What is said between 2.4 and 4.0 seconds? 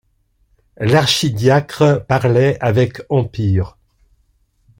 avec empire.